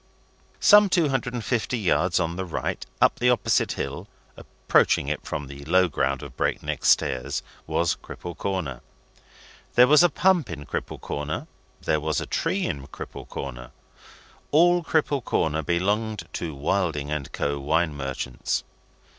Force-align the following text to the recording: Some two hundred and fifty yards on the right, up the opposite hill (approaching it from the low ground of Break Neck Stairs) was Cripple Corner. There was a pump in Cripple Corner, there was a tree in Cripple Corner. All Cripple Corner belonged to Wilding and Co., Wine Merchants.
Some 0.59 0.89
two 0.89 1.09
hundred 1.09 1.35
and 1.35 1.45
fifty 1.45 1.77
yards 1.77 2.19
on 2.19 2.35
the 2.35 2.43
right, 2.43 2.83
up 2.99 3.19
the 3.19 3.29
opposite 3.29 3.73
hill 3.73 4.07
(approaching 4.35 5.07
it 5.07 5.23
from 5.23 5.45
the 5.45 5.63
low 5.65 5.87
ground 5.87 6.23
of 6.23 6.35
Break 6.35 6.63
Neck 6.63 6.85
Stairs) 6.85 7.43
was 7.67 7.95
Cripple 7.97 8.35
Corner. 8.35 8.81
There 9.75 9.85
was 9.85 10.01
a 10.01 10.09
pump 10.09 10.49
in 10.49 10.65
Cripple 10.65 10.99
Corner, 10.99 11.45
there 11.81 11.99
was 12.01 12.19
a 12.19 12.25
tree 12.25 12.65
in 12.65 12.87
Cripple 12.87 13.29
Corner. 13.29 13.69
All 14.49 14.83
Cripple 14.83 15.23
Corner 15.23 15.61
belonged 15.61 16.27
to 16.33 16.55
Wilding 16.55 17.11
and 17.11 17.31
Co., 17.31 17.59
Wine 17.59 17.93
Merchants. 17.95 18.63